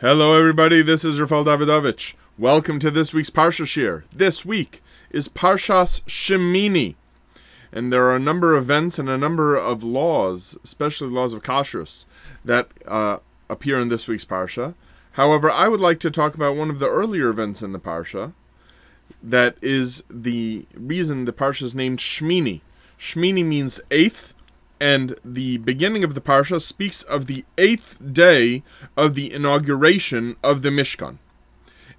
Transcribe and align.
Hello, 0.00 0.38
everybody. 0.38 0.80
This 0.80 1.04
is 1.04 1.20
Rafael 1.20 1.44
Davidovich. 1.44 2.14
Welcome 2.38 2.78
to 2.78 2.88
this 2.88 3.12
week's 3.12 3.30
Parsha 3.30 3.66
Shiur. 3.66 4.04
This 4.12 4.44
week 4.44 4.80
is 5.10 5.28
Parshas 5.28 6.02
Shemini, 6.02 6.94
and 7.72 7.92
there 7.92 8.04
are 8.04 8.14
a 8.14 8.20
number 8.20 8.54
of 8.54 8.62
events 8.62 9.00
and 9.00 9.08
a 9.08 9.18
number 9.18 9.56
of 9.56 9.82
laws, 9.82 10.56
especially 10.62 11.08
laws 11.08 11.34
of 11.34 11.42
kashrus, 11.42 12.04
that 12.44 12.68
uh, 12.86 13.18
appear 13.50 13.80
in 13.80 13.88
this 13.88 14.06
week's 14.06 14.24
Parsha. 14.24 14.76
However, 15.14 15.50
I 15.50 15.66
would 15.66 15.80
like 15.80 15.98
to 15.98 16.12
talk 16.12 16.36
about 16.36 16.54
one 16.54 16.70
of 16.70 16.78
the 16.78 16.88
earlier 16.88 17.28
events 17.28 17.60
in 17.60 17.72
the 17.72 17.80
Parsha. 17.80 18.34
That 19.20 19.56
is 19.60 20.04
the 20.08 20.64
reason 20.74 21.24
the 21.24 21.32
Parsha 21.32 21.62
is 21.62 21.74
named 21.74 21.98
Shmini. 21.98 22.60
Shmini 23.00 23.44
means 23.44 23.80
eighth, 23.90 24.32
and 24.80 25.16
the 25.24 25.58
beginning 25.58 26.04
of 26.04 26.14
the 26.14 26.20
parsha 26.20 26.60
speaks 26.60 27.02
of 27.02 27.26
the 27.26 27.44
eighth 27.56 27.98
day 28.12 28.62
of 28.96 29.14
the 29.14 29.32
inauguration 29.32 30.36
of 30.42 30.62
the 30.62 30.70
Mishkan. 30.70 31.18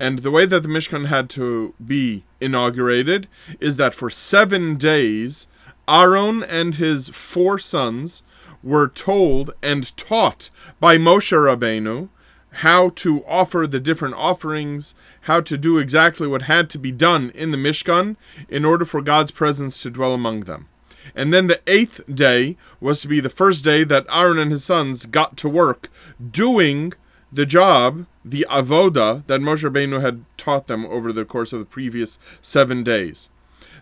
And 0.00 0.20
the 0.20 0.30
way 0.30 0.46
that 0.46 0.62
the 0.62 0.68
Mishkan 0.68 1.06
had 1.06 1.28
to 1.30 1.74
be 1.84 2.24
inaugurated 2.40 3.28
is 3.60 3.76
that 3.76 3.94
for 3.94 4.10
seven 4.10 4.76
days, 4.76 5.46
Aaron 5.88 6.42
and 6.42 6.76
his 6.76 7.08
four 7.10 7.58
sons 7.58 8.22
were 8.62 8.88
told 8.88 9.52
and 9.62 9.96
taught 9.96 10.50
by 10.80 10.96
Moshe 10.96 11.32
Rabbeinu 11.32 12.08
how 12.56 12.90
to 12.90 13.24
offer 13.26 13.66
the 13.66 13.80
different 13.80 14.14
offerings, 14.14 14.94
how 15.22 15.40
to 15.40 15.56
do 15.56 15.78
exactly 15.78 16.28
what 16.28 16.42
had 16.42 16.68
to 16.70 16.78
be 16.78 16.92
done 16.92 17.30
in 17.34 17.50
the 17.50 17.56
Mishkan 17.56 18.16
in 18.48 18.64
order 18.64 18.84
for 18.84 19.00
God's 19.02 19.30
presence 19.30 19.82
to 19.82 19.90
dwell 19.90 20.14
among 20.14 20.40
them. 20.40 20.68
And 21.14 21.32
then 21.32 21.46
the 21.46 21.60
eighth 21.66 22.02
day 22.12 22.56
was 22.80 23.00
to 23.00 23.08
be 23.08 23.20
the 23.20 23.28
first 23.28 23.64
day 23.64 23.84
that 23.84 24.06
Aaron 24.10 24.38
and 24.38 24.50
his 24.50 24.64
sons 24.64 25.06
got 25.06 25.36
to 25.38 25.48
work 25.48 25.90
doing 26.30 26.92
the 27.32 27.46
job, 27.46 28.06
the 28.24 28.46
avoda 28.50 29.26
that 29.26 29.40
Moshe 29.40 29.68
Rabbeinu 29.68 30.00
had 30.00 30.24
taught 30.36 30.66
them 30.66 30.84
over 30.86 31.12
the 31.12 31.24
course 31.24 31.52
of 31.52 31.58
the 31.58 31.64
previous 31.64 32.18
seven 32.40 32.82
days. 32.82 33.30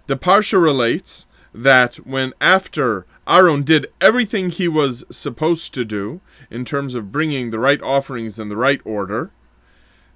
The 0.06 0.16
parsha 0.16 0.62
relates 0.62 1.26
that 1.52 1.96
when 1.96 2.32
after 2.40 3.06
Aaron 3.26 3.62
did 3.62 3.92
everything 4.00 4.50
he 4.50 4.68
was 4.68 5.04
supposed 5.10 5.74
to 5.74 5.84
do 5.84 6.20
in 6.50 6.64
terms 6.64 6.94
of 6.94 7.12
bringing 7.12 7.50
the 7.50 7.58
right 7.58 7.82
offerings 7.82 8.38
in 8.38 8.48
the 8.48 8.56
right 8.56 8.80
order, 8.84 9.30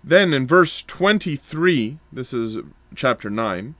then 0.02 0.34
in 0.34 0.46
verse 0.46 0.82
23, 0.82 1.98
this 2.12 2.32
is 2.32 2.58
chapter 2.94 3.30
9, 3.30 3.74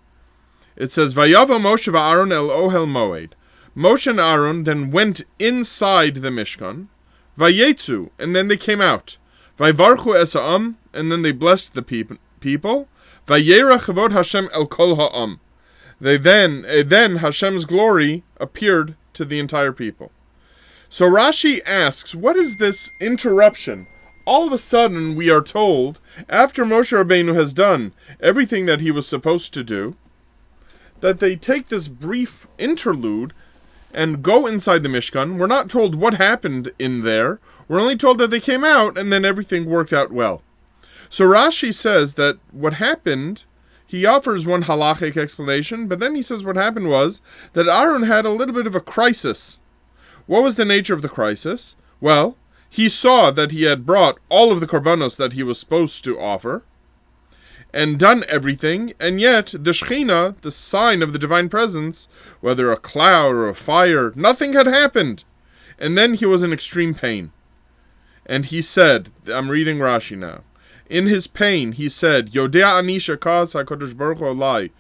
it 0.77 0.93
says, 0.93 1.15
Vayava 1.15 1.61
Moshe 1.61 1.93
Aaron 1.93 2.33
el 2.33 2.49
Ohel 2.49 2.87
Moed. 2.87 3.33
Moshe 3.77 4.07
and 4.07 4.21
Aaron 4.21 4.65
then 4.65 4.91
went 4.91 5.23
inside 5.39 6.17
the 6.17 6.31
Mishkan, 6.31 6.89
Vayetzu, 7.39 8.11
and 8.19 8.35
then 8.35 8.49
they 8.49 8.57
came 8.57 8.81
out. 8.81 9.17
Vayvarchu 9.59 10.15
esa'am, 10.15 10.77
and 10.93 11.11
then 11.11 11.23
they 11.23 11.33
blessed 11.33 11.75
the 11.75 11.83
peop- 11.83 12.19
people. 12.41 12.89
Vayera 13.27 13.79
chavod 13.79 14.13
Hashem 14.13 14.49
el 14.53 14.67
kol 14.67 14.97
ha'am. 14.97 15.41
They 16.01 16.17
then, 16.17 16.65
uh, 16.69 16.83
then 16.85 17.17
Hashem's 17.17 17.65
glory 17.65 18.25
appeared 18.39 18.97
to 19.15 19.25
the 19.25 19.39
entire 19.39 19.73
people. 19.73 20.13
So 20.89 21.09
Rashi 21.09 21.61
asks, 21.67 22.15
what 22.15 22.37
is 22.37 22.59
this 22.59 22.91
interruption? 23.01 23.87
All 24.27 24.47
of 24.47 24.53
a 24.53 24.59
sudden, 24.59 25.17
we 25.17 25.31
are 25.31 25.43
told, 25.43 26.01
after 26.29 26.65
Moshe 26.65 26.93
Rabbeinu 26.93 27.35
has 27.35 27.53
done 27.53 27.93
everything 28.21 28.67
that 28.67 28.81
he 28.81 28.91
was 28.91 29.07
supposed 29.07 29.53
to 29.55 29.65
do, 29.65 29.97
that 31.05 31.21
they 31.21 31.37
take 31.37 31.69
this 31.69 31.87
brief 31.87 32.49
interlude 32.57 33.35
and 33.93 34.23
go 34.23 34.47
inside 34.47 34.83
the 34.83 34.89
Mishkan. 34.89 35.37
We're 35.37 35.47
not 35.47 35.69
told 35.69 35.95
what 35.95 36.15
happened 36.15 36.73
in 36.79 37.03
there. 37.03 37.41
We're 37.69 37.79
only 37.79 37.95
told 37.95 38.17
that 38.17 38.31
they 38.31 38.41
came 38.41 38.65
out 38.65 38.97
and 38.97 39.13
then 39.13 39.23
everything 39.23 39.67
worked 39.67 39.93
out 39.93 40.11
well. 40.11 40.41
So 41.11 41.27
Rashi 41.27 41.75
says 41.75 42.15
that 42.15 42.39
what 42.53 42.75
happened, 42.75 43.45
he 43.87 44.07
offers 44.07 44.47
one 44.47 44.63
halachic 44.65 45.19
explanation, 45.19 45.89
but 45.89 45.99
then 45.99 46.15
he 46.15 46.23
says 46.23 46.43
what 46.43 46.57
happened 46.57 46.89
was 46.89 47.21
that 47.53 47.69
Aaron 47.69 48.05
had 48.05 48.25
a 48.25 48.31
little 48.31 48.55
bit 48.55 48.67
of 48.67 48.75
a 48.75 48.81
crisis. 48.81 49.59
What 50.25 50.43
was 50.43 50.57
the 50.57 50.65
nature 50.65 50.95
of 50.95 51.03
the 51.03 51.11
crisis? 51.11 51.77
Well, 52.01 52.39
he 52.71 52.89
saw 52.89 53.31
that 53.31 53.51
he 53.51 53.65
had 53.65 53.85
brought 53.85 54.21
all 54.31 54.53
of 54.53 54.61
the 54.61 54.67
korbanos 54.67 55.19
that 55.19 55.35
he 55.35 55.43
was 55.43 55.61
supposed 55.61 56.03
to 56.05 56.19
offer 56.19 56.63
and 57.75 57.99
done 57.99 58.25
everything, 58.29 58.95
and 59.01 59.21
yet 59.21 59.47
the 59.47 59.73
Shekhinah, 59.73 60.41
the 60.43 60.53
sign 60.53 61.03
of 61.03 61.13
the 61.13 61.19
divine 61.19 61.49
presence, 61.49 62.09
whether 62.41 62.71
a 62.71 62.77
cloud 62.77 63.35
or 63.35 63.49
a 63.49 63.55
fire, 63.55 64.13
nothing 64.15 64.53
had 64.53 64.69
happened. 64.69 65.25
And 65.77 65.99
then 65.99 66.15
he 66.15 66.25
was 66.25 66.45
in 66.45 66.53
extreme 66.53 66.95
pain. 66.95 67.33
And 68.25 68.47
he 68.47 68.63
said, 68.63 69.11
I'm 69.27 69.51
reading 69.51 69.79
Rashi 69.79 70.17
now. 70.17 70.43
In 70.89 71.07
his 71.07 71.27
pain, 71.27 71.73
he 71.73 71.89
said, 71.89 72.31
Yodea 72.31 72.81
anisha 72.81 73.19
kas 73.19 73.55
HaKadosh 73.55 73.97
Baruch 73.97 74.19
Hu. 74.19 74.71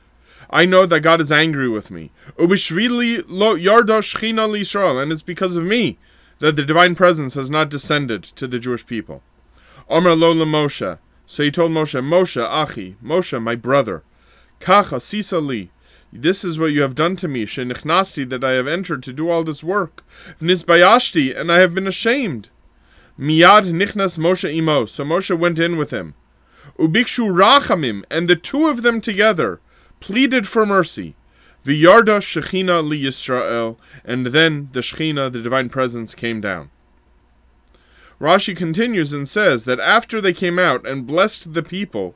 I 0.49 0.65
know 0.65 0.87
that 0.87 1.01
God 1.01 1.21
is 1.21 1.33
angry 1.33 1.69
with 1.69 1.91
me. 1.91 2.13
Ubishvili 2.39 3.25
lo 3.27 3.57
yarda 3.57 4.03
Shechina 4.03 4.49
Yisrael, 4.49 5.03
and 5.03 5.11
it's 5.11 5.23
because 5.23 5.57
of 5.57 5.65
me 5.65 5.99
that 6.39 6.55
the 6.55 6.65
divine 6.65 6.95
presence 6.95 7.35
has 7.35 7.51
not 7.51 7.71
descended 7.71 8.23
to 8.23 8.47
the 8.47 8.61
Jewish 8.61 8.87
people. 8.87 9.21
Omer 9.89 10.15
lo 10.15 10.33
Moshe. 10.33 10.99
So 11.27 11.43
he 11.43 11.51
told 11.51 11.73
Moshe, 11.73 12.01
Moshe, 12.03 12.43
Achi, 12.43 12.97
Moshe, 13.03 13.43
my 13.43 13.55
brother, 13.55 14.03
Kacha, 14.61 15.01
Sisa 15.01 15.41
li. 15.41 15.71
this 16.13 16.45
is 16.45 16.59
what 16.59 16.73
you 16.73 16.83
have 16.83 16.95
done 16.95 17.17
to 17.17 17.29
me, 17.29 17.45
Shenichnasti, 17.47 18.29
that 18.29 18.45
I 18.45 18.53
have 18.53 18.69
entered 18.69 19.03
to 19.05 19.13
do 19.13 19.31
all 19.31 19.43
this 19.43 19.65
work. 19.65 20.05
Vnisbayashti, 20.41 21.39
and 21.39 21.51
I 21.51 21.61
have 21.61 21.75
been 21.75 21.87
ashamed. 21.87 22.51
Miyad 23.19 23.71
nichnas 23.71 24.19
Moshe 24.19 24.53
imo, 24.53 24.87
so 24.87 25.05
Moshe 25.05 25.37
went 25.37 25.59
in 25.59 25.77
with 25.77 25.91
him. 25.91 26.15
Ubikshu 26.79 27.33
rachamim, 27.33 28.05
and 28.11 28.29
the 28.29 28.37
two 28.37 28.67
of 28.67 28.83
them 28.83 29.01
together 29.01 29.61
pleaded 30.01 30.47
for 30.47 30.67
mercy. 30.67 31.15
V'yarda 31.65 32.21
Shechina 32.21 32.87
li 32.87 33.03
Yisrael, 33.05 33.77
and 34.05 34.27
then 34.27 34.69
the 34.73 34.81
Shechina, 34.81 35.33
the 35.33 35.41
divine 35.41 35.69
presence, 35.69 36.15
came 36.15 36.41
down. 36.41 36.71
Rashi 38.21 38.57
continues 38.57 39.13
and 39.13 39.29
says 39.29 39.65
that 39.65 39.81
after 39.81 40.21
they 40.21 40.33
came 40.33 40.59
out 40.59 40.87
and 40.87 41.07
blessed 41.07 41.53
the 41.53 41.63
people, 41.63 42.15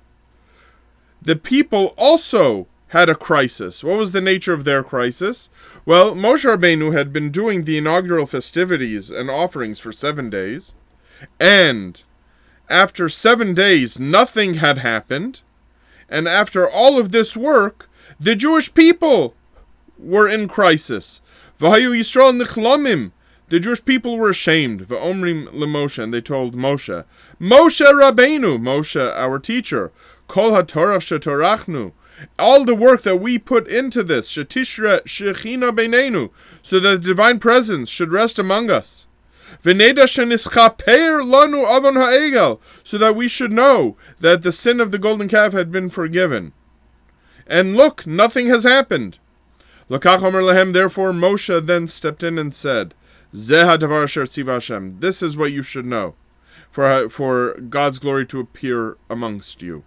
the 1.20 1.36
people 1.36 1.94
also 1.98 2.66
had 2.88 3.08
a 3.08 3.14
crisis. 3.14 3.84
What 3.84 3.98
was 3.98 4.12
the 4.12 4.20
nature 4.20 4.54
of 4.54 4.64
their 4.64 4.82
crisis? 4.82 5.50
Well, 5.84 6.14
Moshe 6.14 6.44
Rabbeinu 6.44 6.92
had 6.94 7.12
been 7.12 7.30
doing 7.30 7.64
the 7.64 7.76
inaugural 7.76 8.26
festivities 8.26 9.10
and 9.10 9.30
offerings 9.30 9.78
for 9.78 9.92
seven 9.92 10.30
days, 10.30 10.74
and 11.38 12.02
after 12.68 13.08
seven 13.08 13.54
days, 13.54 13.98
nothing 13.98 14.54
had 14.54 14.78
happened, 14.78 15.42
and 16.08 16.28
after 16.28 16.68
all 16.68 16.98
of 16.98 17.12
this 17.12 17.36
work, 17.36 17.90
the 18.18 18.34
Jewish 18.34 18.72
people 18.72 19.34
were 19.98 20.28
in 20.28 20.48
crisis. 20.48 21.20
Yisrael. 21.60 23.12
The 23.48 23.60
Jewish 23.60 23.84
people 23.84 24.18
were 24.18 24.30
ashamed. 24.30 24.82
V'omrim 24.82 25.48
leMoshe, 25.48 26.02
and 26.02 26.12
they 26.12 26.20
told 26.20 26.54
Moshe, 26.54 27.04
Moshe 27.40 27.86
Rabbeinu, 27.86 28.58
Moshe, 28.58 29.12
our 29.16 29.38
teacher, 29.38 29.90
Kol 30.26 30.50
haTorah 30.50 30.98
shetorachnu, 30.98 31.92
all 32.38 32.64
the 32.64 32.74
work 32.74 33.02
that 33.02 33.16
we 33.16 33.38
put 33.38 33.66
into 33.66 34.02
this, 34.02 34.30
Shetishra 34.30 35.02
Shechina 35.04 35.74
Beinenu, 35.74 36.30
so 36.60 36.78
that 36.80 37.02
the 37.02 37.08
divine 37.08 37.38
presence 37.38 37.88
should 37.88 38.12
rest 38.12 38.38
among 38.38 38.70
us. 38.70 39.06
V'neda 39.64 40.04
shenischaper 40.04 41.22
lanu 41.22 41.66
avon 41.66 41.94
ha'egel, 41.94 42.60
so 42.84 42.98
that 42.98 43.16
we 43.16 43.28
should 43.28 43.52
know 43.52 43.96
that 44.20 44.42
the 44.42 44.52
sin 44.52 44.78
of 44.78 44.90
the 44.90 44.98
golden 44.98 45.28
calf 45.28 45.54
had 45.54 45.72
been 45.72 45.88
forgiven. 45.88 46.52
And 47.46 47.76
look, 47.76 48.06
nothing 48.06 48.48
has 48.48 48.64
happened. 48.64 49.18
Lokach 49.88 50.22
Omer 50.22 50.42
Lehem, 50.42 50.74
therefore 50.74 51.12
Moshe 51.12 51.64
then 51.64 51.88
stepped 51.88 52.22
in 52.22 52.38
and 52.38 52.54
said, 52.54 52.94
this 53.32 55.22
is 55.22 55.36
what 55.36 55.52
you 55.52 55.62
should 55.62 55.86
know, 55.86 56.14
for 56.70 57.08
for 57.08 57.54
God's 57.54 57.98
glory 57.98 58.26
to 58.26 58.40
appear 58.40 58.96
amongst 59.10 59.62
you. 59.62 59.84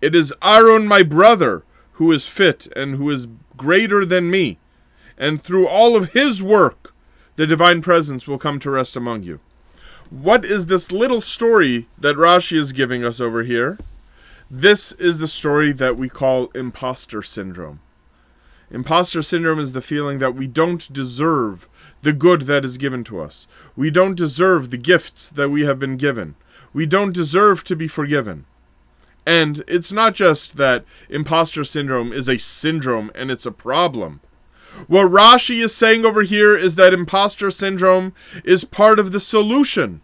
It 0.00 0.14
is 0.14 0.34
Aaron, 0.42 0.86
my 0.86 1.02
brother, 1.02 1.64
who 1.92 2.12
is 2.12 2.26
fit 2.26 2.68
and 2.76 2.96
who 2.96 3.10
is 3.10 3.28
greater 3.56 4.04
than 4.04 4.30
me, 4.30 4.58
and 5.16 5.42
through 5.42 5.66
all 5.66 5.96
of 5.96 6.12
his 6.12 6.42
work, 6.42 6.94
the 7.36 7.46
divine 7.46 7.80
presence 7.80 8.28
will 8.28 8.38
come 8.38 8.58
to 8.60 8.70
rest 8.70 8.96
among 8.96 9.22
you. 9.22 9.40
What 10.10 10.44
is 10.44 10.66
this 10.66 10.92
little 10.92 11.20
story 11.20 11.88
that 11.98 12.16
Rashi 12.16 12.56
is 12.56 12.72
giving 12.72 13.04
us 13.04 13.20
over 13.20 13.42
here? 13.42 13.78
This 14.50 14.92
is 14.92 15.18
the 15.18 15.26
story 15.26 15.72
that 15.72 15.96
we 15.96 16.08
call 16.08 16.48
imposter 16.54 17.22
syndrome. 17.22 17.80
Imposter 18.70 19.22
syndrome 19.22 19.60
is 19.60 19.72
the 19.72 19.80
feeling 19.80 20.18
that 20.18 20.34
we 20.34 20.46
don't 20.46 20.92
deserve 20.92 21.68
the 22.02 22.12
good 22.12 22.42
that 22.42 22.64
is 22.64 22.78
given 22.78 23.04
to 23.04 23.20
us. 23.20 23.46
We 23.76 23.90
don't 23.90 24.14
deserve 24.14 24.70
the 24.70 24.76
gifts 24.76 25.28
that 25.30 25.50
we 25.50 25.64
have 25.64 25.78
been 25.78 25.96
given. 25.96 26.34
We 26.72 26.86
don't 26.86 27.12
deserve 27.12 27.64
to 27.64 27.76
be 27.76 27.88
forgiven. 27.88 28.46
And 29.26 29.62
it's 29.66 29.92
not 29.92 30.14
just 30.14 30.56
that 30.56 30.84
imposter 31.08 31.64
syndrome 31.64 32.12
is 32.12 32.28
a 32.28 32.38
syndrome 32.38 33.10
and 33.14 33.30
it's 33.30 33.46
a 33.46 33.52
problem. 33.52 34.20
What 34.86 35.10
Rashi 35.10 35.62
is 35.62 35.74
saying 35.74 36.04
over 36.04 36.22
here 36.22 36.56
is 36.56 36.74
that 36.74 36.92
imposter 36.92 37.50
syndrome 37.50 38.12
is 38.44 38.64
part 38.64 38.98
of 38.98 39.12
the 39.12 39.20
solution. 39.20 40.00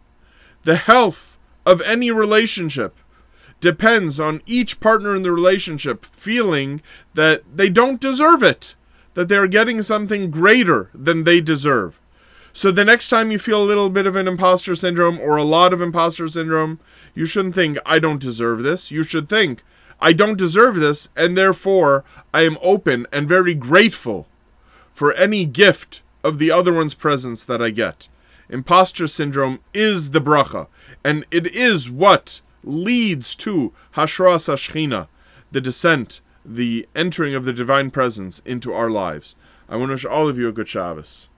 The 0.62 0.76
health 0.76 1.38
of 1.66 1.80
any 1.82 2.10
relationship 2.10 2.96
depends 3.60 4.18
on 4.18 4.42
each 4.46 4.80
partner 4.80 5.14
in 5.14 5.22
the 5.22 5.32
relationship 5.32 6.04
feeling 6.04 6.82
that 7.14 7.42
they 7.54 7.68
don't 7.68 8.00
deserve 8.00 8.42
it, 8.42 8.74
that 9.14 9.28
they're 9.28 9.46
getting 9.46 9.82
something 9.82 10.30
greater 10.30 10.90
than 10.94 11.24
they 11.24 11.40
deserve. 11.40 12.00
So 12.52 12.70
the 12.70 12.84
next 12.84 13.08
time 13.08 13.30
you 13.30 13.38
feel 13.38 13.62
a 13.62 13.64
little 13.64 13.90
bit 13.90 14.06
of 14.06 14.16
an 14.16 14.26
imposter 14.26 14.74
syndrome 14.74 15.20
or 15.20 15.36
a 15.36 15.44
lot 15.44 15.72
of 15.72 15.80
imposter 15.80 16.26
syndrome, 16.26 16.80
you 17.14 17.26
shouldn't 17.26 17.54
think, 17.54 17.78
I 17.86 17.98
don't 17.98 18.20
deserve 18.20 18.62
this. 18.62 18.90
You 18.90 19.04
should 19.04 19.28
think, 19.28 19.62
I 20.00 20.12
don't 20.12 20.38
deserve 20.38 20.76
this, 20.76 21.10
and 21.16 21.36
therefore 21.36 22.04
I 22.34 22.42
am 22.42 22.58
open 22.62 23.06
and 23.12 23.28
very 23.28 23.54
grateful 23.54 24.26
for 24.92 25.12
any 25.12 25.44
gift 25.44 26.02
of 26.24 26.38
the 26.38 26.50
other 26.50 26.72
one's 26.72 26.94
presence 26.94 27.44
that 27.44 27.62
I 27.62 27.70
get. 27.70 28.08
Imposter 28.48 29.06
syndrome 29.06 29.60
is 29.72 30.10
the 30.10 30.20
bracha, 30.20 30.66
and 31.04 31.24
it 31.30 31.46
is 31.54 31.90
what 31.90 32.40
leads 32.62 33.34
to 33.36 33.72
Hashras 33.94 34.48
Hashchina, 34.48 35.08
the 35.50 35.60
descent, 35.60 36.20
the 36.44 36.88
entering 36.94 37.34
of 37.34 37.44
the 37.44 37.52
divine 37.52 37.90
presence 37.90 38.40
into 38.44 38.72
our 38.72 38.90
lives. 38.90 39.36
I 39.68 39.76
want 39.76 39.90
to 39.90 39.94
wish 39.94 40.04
all 40.04 40.28
of 40.28 40.38
you 40.38 40.48
a 40.48 40.52
good 40.52 40.68
Shabbos. 40.68 41.28